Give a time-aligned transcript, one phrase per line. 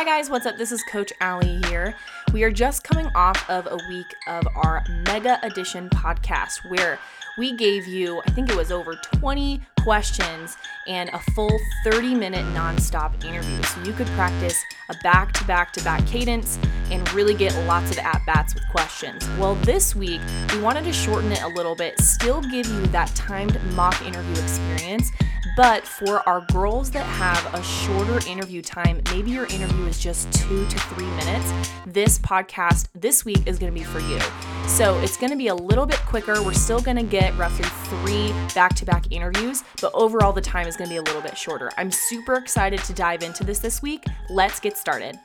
[0.00, 0.56] Hi, guys, what's up?
[0.56, 1.94] This is Coach Allie here.
[2.32, 6.98] We are just coming off of a week of our Mega Edition podcast where
[7.36, 10.56] we gave you, I think it was over 20 questions
[10.88, 13.62] and a full 30 minute nonstop interview.
[13.64, 14.58] So you could practice
[14.88, 16.58] a back to back to back cadence
[16.90, 19.28] and really get lots of at bats with questions.
[19.38, 20.22] Well, this week
[20.54, 24.42] we wanted to shorten it a little bit, still give you that timed mock interview
[24.42, 25.10] experience.
[25.60, 30.32] But for our girls that have a shorter interview time, maybe your interview is just
[30.32, 31.52] two to three minutes,
[31.84, 34.18] this podcast this week is gonna be for you.
[34.66, 36.42] So it's gonna be a little bit quicker.
[36.42, 40.78] We're still gonna get roughly three back to back interviews, but overall the time is
[40.78, 41.70] gonna be a little bit shorter.
[41.76, 44.06] I'm super excited to dive into this this week.
[44.30, 45.18] Let's get started.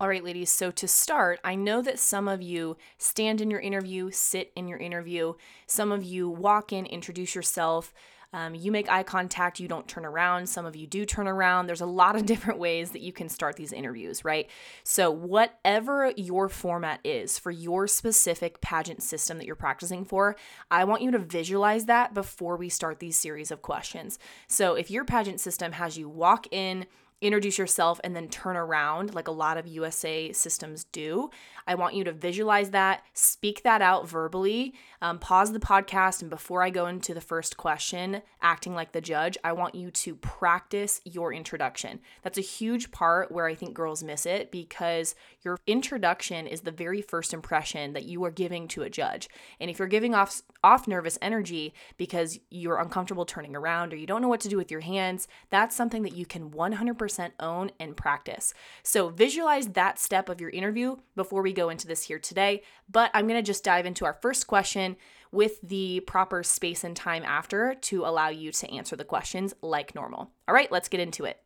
[0.00, 3.58] All right, ladies, so to start, I know that some of you stand in your
[3.58, 5.34] interview, sit in your interview.
[5.66, 7.92] Some of you walk in, introduce yourself.
[8.32, 10.48] Um, you make eye contact, you don't turn around.
[10.48, 11.66] Some of you do turn around.
[11.66, 14.48] There's a lot of different ways that you can start these interviews, right?
[14.84, 20.36] So, whatever your format is for your specific pageant system that you're practicing for,
[20.70, 24.20] I want you to visualize that before we start these series of questions.
[24.46, 26.86] So, if your pageant system has you walk in,
[27.20, 31.30] introduce yourself and then turn around like a lot of USA systems do.
[31.66, 36.30] I want you to visualize that, speak that out verbally, um, pause the podcast, and
[36.30, 40.14] before I go into the first question, acting like the judge, I want you to
[40.14, 42.00] practice your introduction.
[42.22, 46.70] That's a huge part where I think girls miss it because your introduction is the
[46.70, 49.28] very first impression that you are giving to a judge.
[49.60, 54.06] And if you're giving off off nervous energy because you're uncomfortable turning around or you
[54.06, 57.07] don't know what to do with your hands, that's something that you can 100%
[57.40, 58.52] own and practice.
[58.82, 62.62] So visualize that step of your interview before we go into this here today.
[62.90, 64.96] But I'm going to just dive into our first question
[65.30, 69.94] with the proper space and time after to allow you to answer the questions like
[69.94, 70.30] normal.
[70.46, 71.38] All right, let's get into it.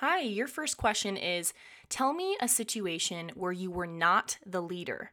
[0.00, 1.54] Hi, your first question is
[1.88, 5.12] Tell me a situation where you were not the leader.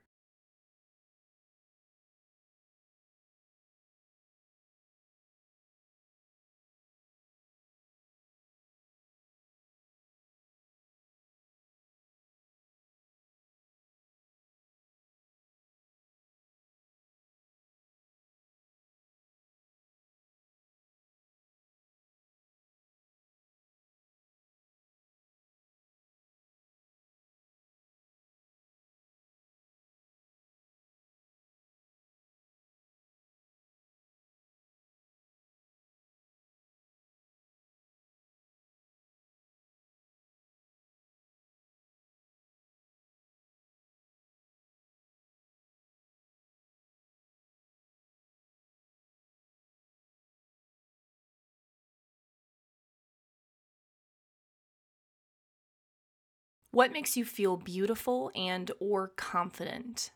[56.73, 60.11] What makes you feel beautiful and or confident?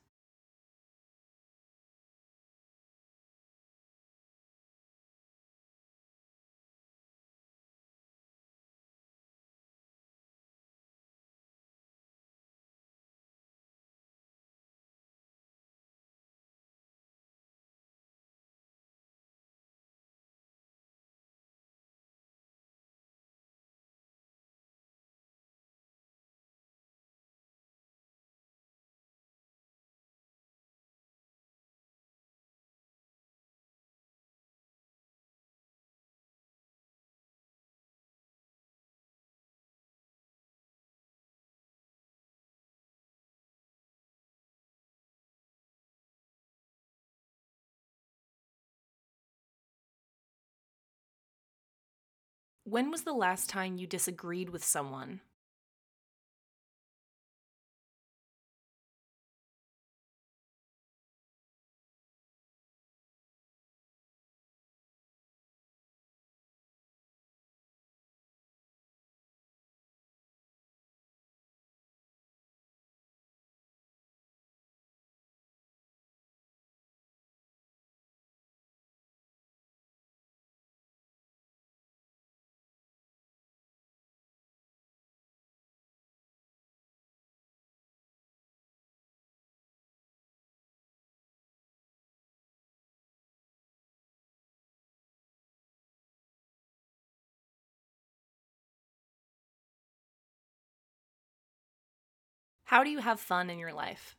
[52.69, 55.21] When was the last time you disagreed with someone?
[102.67, 104.16] How do you have fun in your life?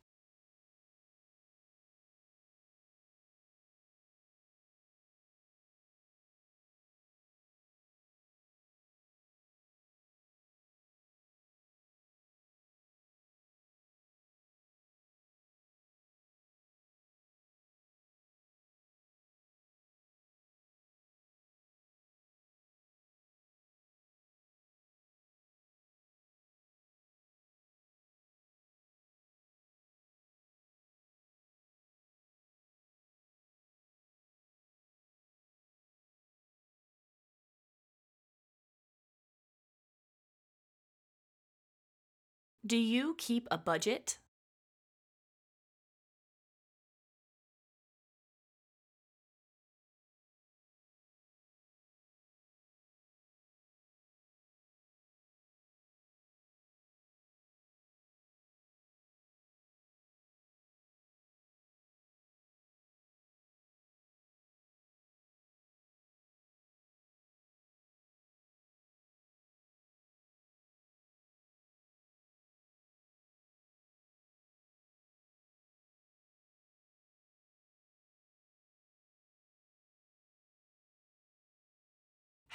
[42.67, 44.19] Do you keep a budget?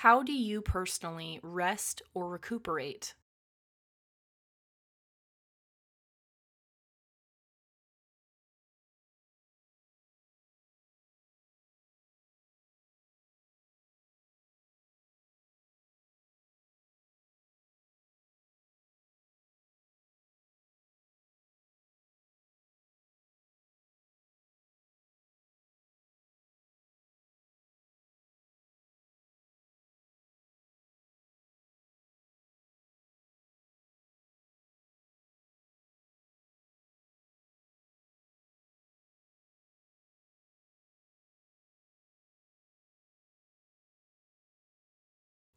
[0.03, 3.13] How do you personally rest or recuperate?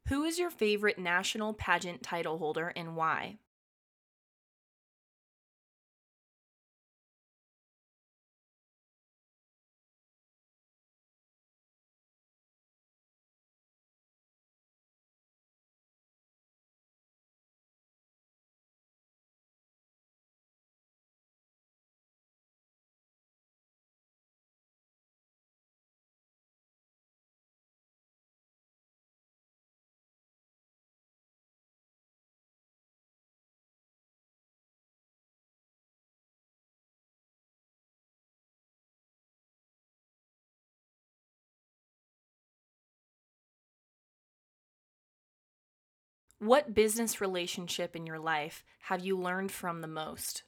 [0.08, 3.38] Who is your favorite national pageant title holder and why?
[46.38, 50.42] What business relationship in your life have you learned from the most?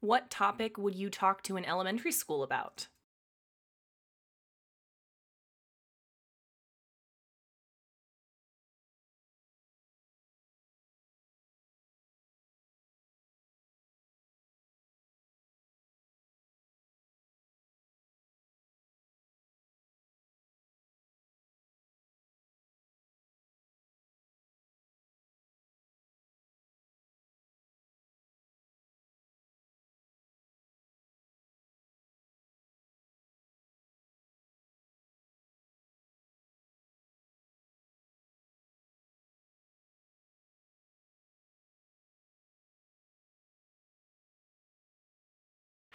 [0.00, 2.88] What topic would you talk to an elementary school about?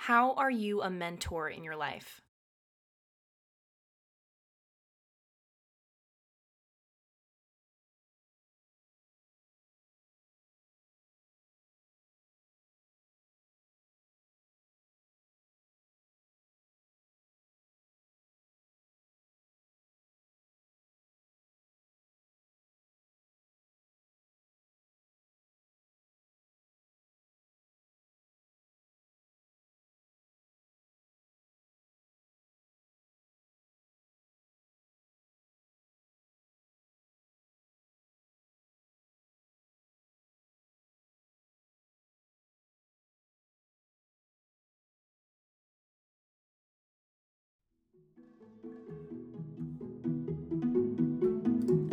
[0.05, 2.21] How are you a mentor in your life?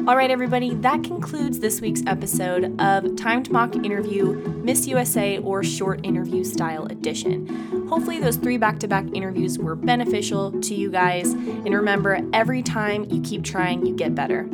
[0.04, 4.32] All right, everybody, that concludes this week's episode of Timed Mock Interview
[4.64, 7.87] Miss USA or Short Interview Style Edition.
[7.88, 11.35] Hopefully, those three back to back interviews were beneficial to you guys.
[11.35, 14.49] And remember, every time you keep trying, you get better.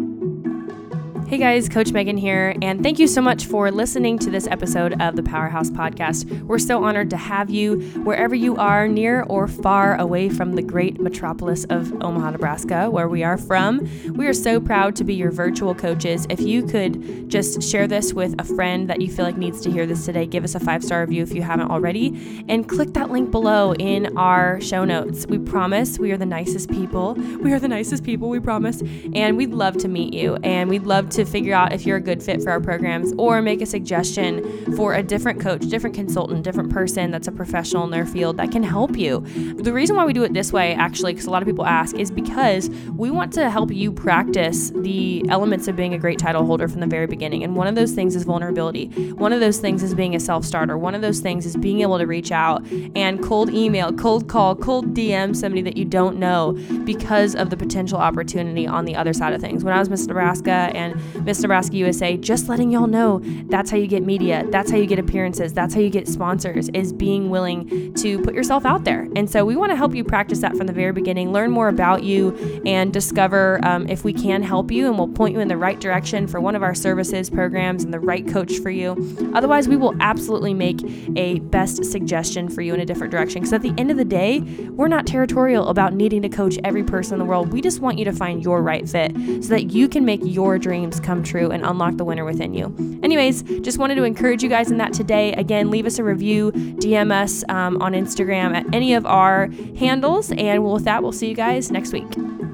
[1.29, 4.99] Hey guys, Coach Megan here, and thank you so much for listening to this episode
[4.99, 6.27] of the Powerhouse Podcast.
[6.45, 10.63] We're so honored to have you wherever you are, near or far away from the
[10.63, 13.87] great metropolis of Omaha, Nebraska, where we are from.
[14.15, 16.27] We are so proud to be your virtual coaches.
[16.31, 19.71] If you could just share this with a friend that you feel like needs to
[19.71, 22.95] hear this today, give us a five star review if you haven't already, and click
[22.95, 25.27] that link below in our show notes.
[25.27, 27.17] We promise we are the nicest people.
[27.43, 28.83] We are the nicest people, we promise,
[29.13, 31.97] and we'd love to meet you, and we'd love to to figure out if you're
[31.97, 35.95] a good fit for our programs or make a suggestion for a different coach, different
[35.95, 39.21] consultant, different person that's a professional in their field that can help you.
[39.57, 41.97] The reason why we do it this way, actually, because a lot of people ask,
[41.97, 46.47] is because we want to help you practice the elements of being a great title
[46.47, 47.43] holder from the very beginning.
[47.43, 48.87] And one of those things is vulnerability.
[49.15, 50.79] One of those things is being a self starter.
[50.79, 54.55] One of those things is being able to reach out and cold email, cold call,
[54.55, 56.53] cold DM somebody that you don't know
[56.85, 59.65] because of the potential opportunity on the other side of things.
[59.65, 63.77] When I was Miss Nebraska and Miss Nebraska USA, just letting y'all know that's how
[63.77, 67.31] you get media, that's how you get appearances, that's how you get sponsors, is being
[67.31, 69.09] willing to put yourself out there.
[69.17, 71.69] And so we want to help you practice that from the very beginning, learn more
[71.69, 75.49] about you, and discover um, if we can help you, and we'll point you in
[75.49, 78.97] the right direction for one of our services, programs, and the right coach for you.
[79.35, 80.81] Otherwise, we will absolutely make
[81.17, 83.41] a best suggestion for you in a different direction.
[83.41, 86.85] Because at the end of the day, we're not territorial about needing to coach every
[86.85, 87.53] person in the world.
[87.53, 90.59] We just want you to find your right fit so that you can make your
[90.59, 92.75] dreams dreams come true and unlock the winner within you.
[93.03, 95.33] Anyways, just wanted to encourage you guys in that today.
[95.35, 100.33] Again, leave us a review, DM us um, on Instagram at any of our handles,
[100.33, 102.48] and with that, we'll see you guys next week.